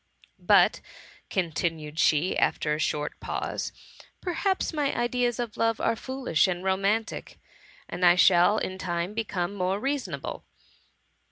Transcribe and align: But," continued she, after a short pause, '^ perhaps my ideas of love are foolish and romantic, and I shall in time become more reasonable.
But," 0.39 0.81
continued 1.29 1.99
she, 1.99 2.35
after 2.35 2.73
a 2.73 2.79
short 2.79 3.19
pause, 3.19 3.71
'^ 3.97 4.01
perhaps 4.19 4.73
my 4.73 4.91
ideas 4.97 5.37
of 5.37 5.57
love 5.57 5.79
are 5.79 5.95
foolish 5.95 6.47
and 6.47 6.63
romantic, 6.63 7.37
and 7.87 8.03
I 8.03 8.15
shall 8.15 8.57
in 8.57 8.79
time 8.79 9.13
become 9.13 9.53
more 9.53 9.79
reasonable. 9.79 10.43